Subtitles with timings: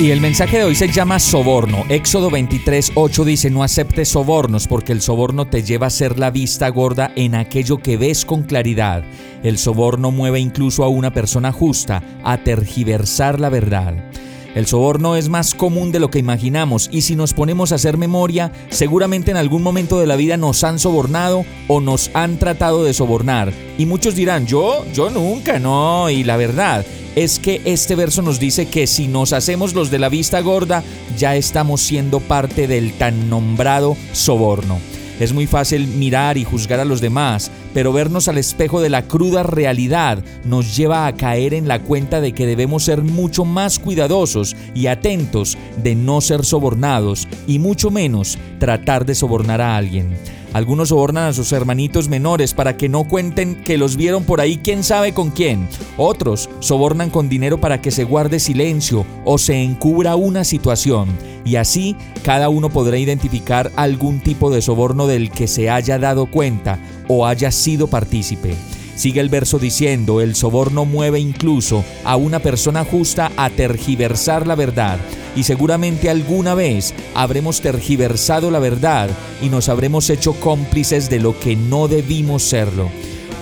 [0.00, 1.84] Y el mensaje de hoy se llama soborno.
[1.88, 6.30] Éxodo 23, 8 dice, no aceptes sobornos porque el soborno te lleva a ser la
[6.30, 9.02] vista gorda en aquello que ves con claridad.
[9.42, 14.07] El soborno mueve incluso a una persona justa a tergiversar la verdad.
[14.54, 17.98] El soborno es más común de lo que imaginamos y si nos ponemos a hacer
[17.98, 22.82] memoria, seguramente en algún momento de la vida nos han sobornado o nos han tratado
[22.82, 23.52] de sobornar.
[23.76, 28.38] Y muchos dirán, yo, yo nunca, no, y la verdad es que este verso nos
[28.38, 30.82] dice que si nos hacemos los de la vista gorda,
[31.16, 34.78] ya estamos siendo parte del tan nombrado soborno.
[35.20, 39.02] Es muy fácil mirar y juzgar a los demás, pero vernos al espejo de la
[39.02, 43.78] cruda realidad nos lleva a caer en la cuenta de que debemos ser mucho más
[43.78, 50.16] cuidadosos y atentos de no ser sobornados y mucho menos tratar de sobornar a alguien.
[50.54, 54.56] Algunos sobornan a sus hermanitos menores para que no cuenten que los vieron por ahí
[54.56, 55.68] quién sabe con quién.
[55.96, 61.08] Otros sobornan con dinero para que se guarde silencio o se encubra una situación.
[61.44, 66.26] Y así cada uno podrá identificar algún tipo de soborno del que se haya dado
[66.26, 68.54] cuenta o haya sido partícipe.
[68.98, 74.56] Sigue el verso diciendo, el soborno mueve incluso a una persona justa a tergiversar la
[74.56, 74.98] verdad.
[75.36, 79.10] Y seguramente alguna vez habremos tergiversado la verdad
[79.42, 82.88] y nos habremos hecho cómplices de lo que no debimos serlo.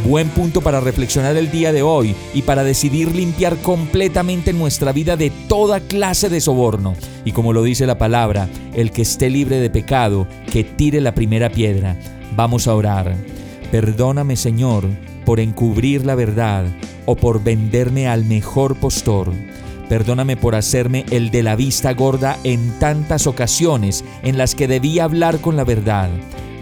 [0.05, 5.17] Buen punto para reflexionar el día de hoy y para decidir limpiar completamente nuestra vida
[5.17, 6.95] de toda clase de soborno.
[7.25, 11.15] Y como lo dice la palabra, el que esté libre de pecado, que tire la
[11.15, 11.97] primera piedra.
[12.37, 13.17] Vamos a orar.
[13.73, 14.87] Perdóname Señor
[15.25, 16.67] por encubrir la verdad
[17.05, 19.33] o por venderme al mejor postor.
[19.89, 24.99] Perdóname por hacerme el de la vista gorda en tantas ocasiones en las que debí
[24.99, 26.11] hablar con la verdad.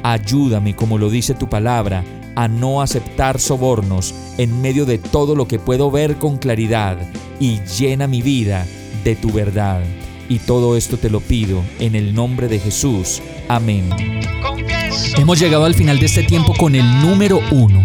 [0.03, 2.05] Ayúdame, como lo dice tu palabra,
[2.37, 6.99] a no aceptar sobornos en medio de todo lo que puedo ver con claridad
[7.41, 8.67] y llena mi vida
[9.05, 9.83] de tu verdad.
[10.29, 13.23] Y todo esto te lo pido en el nombre de Jesús.
[13.49, 13.91] Amén.
[15.17, 17.85] Hemos llegado al final de este tiempo con el número uno.